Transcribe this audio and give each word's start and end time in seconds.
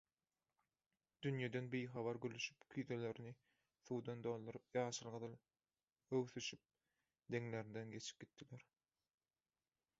Dünýeden 1.25 1.67
bihabar 1.73 2.19
gülüşip, 2.23 2.65
küýzelerini 2.75 3.33
suwdan 3.89 4.25
dolduryp, 4.27 4.65
ýaşyl-gyzyl 4.79 5.37
öwsüşip 6.21 6.67
deňlerinden 7.37 7.97
geçip 7.97 8.25
gitdiler. 8.27 8.69